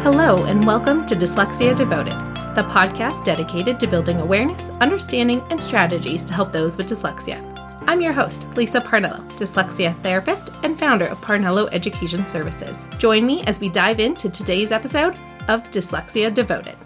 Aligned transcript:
Hello, 0.00 0.44
and 0.44 0.66
welcome 0.66 1.04
to 1.06 1.14
Dyslexia 1.14 1.76
Devoted, 1.76 2.14
the 2.54 2.66
podcast 2.70 3.24
dedicated 3.24 3.78
to 3.78 3.86
building 3.86 4.20
awareness, 4.20 4.70
understanding, 4.80 5.42
and 5.50 5.62
strategies 5.62 6.24
to 6.24 6.32
help 6.32 6.52
those 6.52 6.76
with 6.76 6.88
dyslexia. 6.88 7.38
I'm 7.86 8.00
your 8.00 8.12
host, 8.12 8.48
Lisa 8.56 8.80
Parnello, 8.80 9.28
dyslexia 9.32 10.00
therapist 10.02 10.50
and 10.62 10.78
founder 10.78 11.06
of 11.06 11.20
Parnello 11.20 11.68
Education 11.72 12.26
Services. 12.26 12.88
Join 12.98 13.26
me 13.26 13.42
as 13.44 13.60
we 13.60 13.68
dive 13.68 14.00
into 14.00 14.30
today's 14.30 14.72
episode 14.72 15.16
of 15.48 15.62
Dyslexia 15.70 16.32
Devoted. 16.32 16.76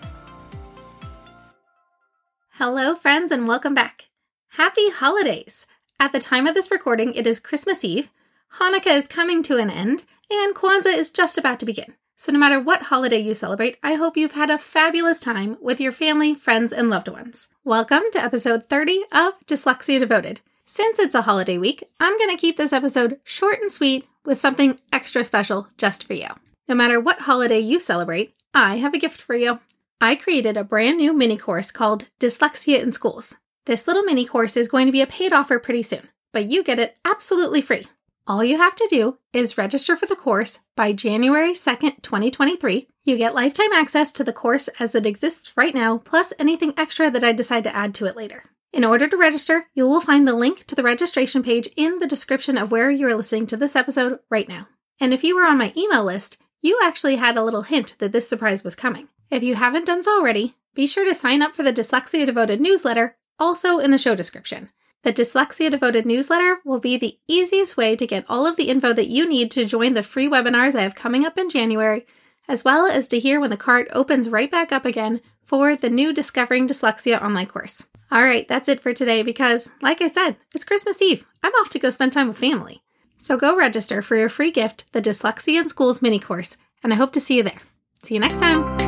Hello, 2.50 2.94
friends, 2.94 3.32
and 3.32 3.46
welcome 3.46 3.74
back. 3.74 4.08
Happy 4.48 4.90
holidays! 4.90 5.66
At 5.98 6.12
the 6.12 6.18
time 6.18 6.46
of 6.46 6.54
this 6.54 6.70
recording, 6.70 7.14
it 7.14 7.26
is 7.26 7.40
Christmas 7.40 7.84
Eve, 7.84 8.10
Hanukkah 8.54 8.96
is 8.96 9.06
coming 9.06 9.42
to 9.42 9.58
an 9.58 9.68
end, 9.70 10.04
and 10.30 10.54
Kwanzaa 10.54 10.96
is 10.96 11.10
just 11.10 11.36
about 11.36 11.60
to 11.60 11.66
begin. 11.66 11.94
So, 12.18 12.32
no 12.32 12.38
matter 12.38 12.58
what 12.58 12.84
holiday 12.84 13.18
you 13.18 13.34
celebrate, 13.34 13.76
I 13.82 13.92
hope 13.92 14.16
you've 14.16 14.32
had 14.32 14.48
a 14.48 14.56
fabulous 14.56 15.20
time 15.20 15.58
with 15.60 15.82
your 15.82 15.92
family, 15.92 16.34
friends, 16.34 16.72
and 16.72 16.88
loved 16.88 17.08
ones. 17.08 17.48
Welcome 17.62 18.04
to 18.12 18.18
episode 18.18 18.70
30 18.70 19.04
of 19.12 19.34
Dyslexia 19.46 19.98
Devoted. 19.98 20.40
Since 20.64 20.98
it's 20.98 21.14
a 21.14 21.20
holiday 21.20 21.58
week, 21.58 21.84
I'm 22.00 22.16
going 22.16 22.30
to 22.30 22.40
keep 22.40 22.56
this 22.56 22.72
episode 22.72 23.20
short 23.22 23.60
and 23.60 23.70
sweet 23.70 24.08
with 24.24 24.40
something 24.40 24.78
extra 24.90 25.24
special 25.24 25.68
just 25.76 26.04
for 26.04 26.14
you. 26.14 26.28
No 26.66 26.74
matter 26.74 26.98
what 26.98 27.20
holiday 27.20 27.58
you 27.58 27.78
celebrate, 27.78 28.32
I 28.54 28.76
have 28.76 28.94
a 28.94 28.98
gift 28.98 29.20
for 29.20 29.34
you. 29.34 29.60
I 30.00 30.14
created 30.14 30.56
a 30.56 30.64
brand 30.64 30.96
new 30.96 31.12
mini 31.12 31.36
course 31.36 31.70
called 31.70 32.08
Dyslexia 32.18 32.82
in 32.82 32.92
Schools. 32.92 33.36
This 33.66 33.86
little 33.86 34.04
mini 34.04 34.24
course 34.24 34.56
is 34.56 34.68
going 34.68 34.86
to 34.86 34.92
be 34.92 35.02
a 35.02 35.06
paid 35.06 35.34
offer 35.34 35.58
pretty 35.58 35.82
soon, 35.82 36.08
but 36.32 36.46
you 36.46 36.64
get 36.64 36.78
it 36.78 36.98
absolutely 37.04 37.60
free. 37.60 37.88
All 38.28 38.42
you 38.42 38.56
have 38.56 38.74
to 38.74 38.88
do 38.90 39.18
is 39.32 39.56
register 39.56 39.94
for 39.94 40.06
the 40.06 40.16
course 40.16 40.58
by 40.74 40.92
January 40.92 41.52
2nd, 41.52 42.02
2023. 42.02 42.88
You 43.04 43.16
get 43.16 43.36
lifetime 43.36 43.72
access 43.72 44.10
to 44.12 44.24
the 44.24 44.32
course 44.32 44.66
as 44.80 44.96
it 44.96 45.06
exists 45.06 45.52
right 45.56 45.72
now, 45.72 45.98
plus 45.98 46.32
anything 46.36 46.74
extra 46.76 47.08
that 47.08 47.22
I 47.22 47.32
decide 47.32 47.62
to 47.64 47.76
add 47.76 47.94
to 47.94 48.06
it 48.06 48.16
later. 48.16 48.42
In 48.72 48.84
order 48.84 49.06
to 49.06 49.16
register, 49.16 49.66
you 49.74 49.86
will 49.86 50.00
find 50.00 50.26
the 50.26 50.34
link 50.34 50.64
to 50.64 50.74
the 50.74 50.82
registration 50.82 51.44
page 51.44 51.68
in 51.76 51.98
the 51.98 52.06
description 52.06 52.58
of 52.58 52.72
where 52.72 52.90
you 52.90 53.06
are 53.06 53.14
listening 53.14 53.46
to 53.46 53.56
this 53.56 53.76
episode 53.76 54.18
right 54.28 54.48
now. 54.48 54.66
And 54.98 55.14
if 55.14 55.22
you 55.22 55.36
were 55.36 55.46
on 55.46 55.58
my 55.58 55.72
email 55.76 56.02
list, 56.02 56.42
you 56.60 56.80
actually 56.82 57.16
had 57.16 57.36
a 57.36 57.44
little 57.44 57.62
hint 57.62 57.94
that 58.00 58.10
this 58.10 58.28
surprise 58.28 58.64
was 58.64 58.74
coming. 58.74 59.06
If 59.30 59.44
you 59.44 59.54
haven't 59.54 59.86
done 59.86 60.02
so 60.02 60.18
already, 60.18 60.56
be 60.74 60.88
sure 60.88 61.04
to 61.04 61.14
sign 61.14 61.42
up 61.42 61.54
for 61.54 61.62
the 61.62 61.72
Dyslexia 61.72 62.26
Devoted 62.26 62.60
newsletter, 62.60 63.16
also 63.38 63.78
in 63.78 63.92
the 63.92 63.98
show 63.98 64.16
description. 64.16 64.70
The 65.06 65.12
Dyslexia 65.12 65.70
Devoted 65.70 66.04
newsletter 66.04 66.58
will 66.64 66.80
be 66.80 66.96
the 66.96 67.16
easiest 67.28 67.76
way 67.76 67.94
to 67.94 68.08
get 68.08 68.24
all 68.28 68.44
of 68.44 68.56
the 68.56 68.68
info 68.68 68.92
that 68.92 69.06
you 69.06 69.24
need 69.28 69.52
to 69.52 69.64
join 69.64 69.94
the 69.94 70.02
free 70.02 70.28
webinars 70.28 70.74
I 70.74 70.82
have 70.82 70.96
coming 70.96 71.24
up 71.24 71.38
in 71.38 71.48
January, 71.48 72.04
as 72.48 72.64
well 72.64 72.88
as 72.88 73.06
to 73.08 73.20
hear 73.20 73.38
when 73.38 73.50
the 73.50 73.56
cart 73.56 73.86
opens 73.92 74.28
right 74.28 74.50
back 74.50 74.72
up 74.72 74.84
again 74.84 75.20
for 75.44 75.76
the 75.76 75.88
new 75.88 76.12
Discovering 76.12 76.66
Dyslexia 76.66 77.22
online 77.22 77.46
course. 77.46 77.86
All 78.10 78.24
right, 78.24 78.48
that's 78.48 78.68
it 78.68 78.80
for 78.80 78.92
today 78.92 79.22
because, 79.22 79.70
like 79.80 80.02
I 80.02 80.08
said, 80.08 80.38
it's 80.52 80.64
Christmas 80.64 81.00
Eve. 81.00 81.24
I'm 81.40 81.52
off 81.52 81.70
to 81.70 81.78
go 81.78 81.90
spend 81.90 82.12
time 82.12 82.26
with 82.26 82.38
family. 82.38 82.82
So 83.16 83.36
go 83.36 83.56
register 83.56 84.02
for 84.02 84.16
your 84.16 84.28
free 84.28 84.50
gift, 84.50 84.86
the 84.90 85.00
Dyslexia 85.00 85.60
in 85.60 85.68
Schools 85.68 86.02
mini 86.02 86.18
course, 86.18 86.56
and 86.82 86.92
I 86.92 86.96
hope 86.96 87.12
to 87.12 87.20
see 87.20 87.36
you 87.36 87.44
there. 87.44 87.60
See 88.02 88.14
you 88.14 88.20
next 88.20 88.40
time. 88.40 88.85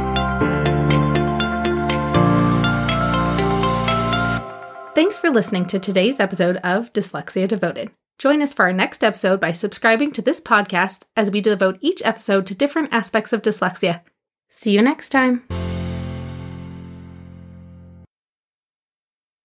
Thanks 4.98 5.16
for 5.16 5.30
listening 5.30 5.64
to 5.66 5.78
today's 5.78 6.18
episode 6.18 6.56
of 6.64 6.92
Dyslexia 6.92 7.46
Devoted. 7.46 7.92
Join 8.18 8.42
us 8.42 8.52
for 8.52 8.64
our 8.64 8.72
next 8.72 9.04
episode 9.04 9.38
by 9.38 9.52
subscribing 9.52 10.10
to 10.10 10.20
this 10.20 10.40
podcast 10.40 11.04
as 11.14 11.30
we 11.30 11.40
devote 11.40 11.78
each 11.80 12.02
episode 12.04 12.46
to 12.46 12.56
different 12.56 12.92
aspects 12.92 13.32
of 13.32 13.40
dyslexia. 13.40 14.00
See 14.48 14.72
you 14.72 14.82
next 14.82 15.10
time. 15.10 15.46